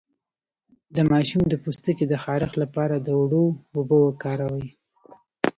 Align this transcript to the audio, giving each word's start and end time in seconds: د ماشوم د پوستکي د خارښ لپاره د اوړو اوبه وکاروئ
د 0.95 0.97
ماشوم 1.11 1.43
د 1.49 1.53
پوستکي 1.63 2.05
د 2.07 2.13
خارښ 2.23 2.51
لپاره 2.63 2.95
د 2.99 3.07
اوړو 3.19 3.45
اوبه 3.75 3.97
وکاروئ 4.01 4.67